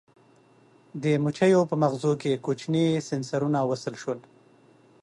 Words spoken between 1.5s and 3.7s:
په مغزو کې کوچني سېنسرونه